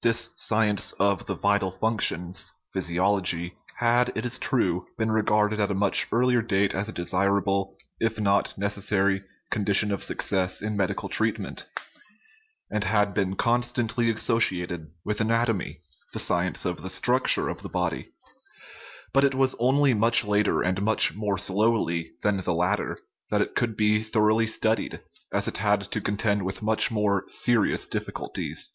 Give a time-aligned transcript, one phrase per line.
[0.00, 5.74] This" science of the vital functions/' physiology, had, it is true, been regarded at a
[5.74, 10.76] much earlier date as a de sirable, if not a necessary, condition of success in
[10.76, 11.66] medi cal treatment,
[12.70, 15.80] and had been constantly associated with anatomy,
[16.12, 18.12] the science of the structure of the body.
[19.12, 22.98] But it was only much later, and much more slowly, than the latter
[23.30, 25.00] that it could be thoroughly studied,
[25.32, 28.70] as it had to contend with much more serious difficulties.